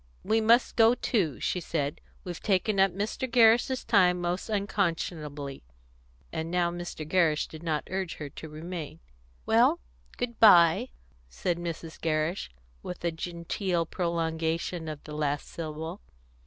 "We 0.23 0.41
must 0.41 0.77
go 0.77 0.95
too," 0.95 1.39
she 1.41 1.59
said. 1.59 2.01
"We've 2.23 2.39
taken 2.41 2.79
up 2.79 2.89
Mr. 2.91 3.29
Gerrish's 3.31 3.85
time 3.85 4.19
most 4.19 4.49
unconscionably," 4.49 5.61
and 6.33 6.49
now 6.49 6.71
Mr. 6.71 7.07
Gerrish 7.07 7.47
did 7.47 7.61
not 7.61 7.87
urge 7.87 8.15
her 8.15 8.27
to 8.27 8.49
remain. 8.49 8.99
"Well, 9.45 9.79
good 10.17 10.39
bye," 10.39 10.89
said 11.29 11.59
Mrs. 11.59 12.01
Gerrish, 12.01 12.49
with 12.81 13.05
a 13.05 13.11
genteel 13.11 13.85
prolongation 13.85 14.87
of 14.87 15.03
the 15.03 15.13
last 15.15 15.47
syllable. 15.47 16.01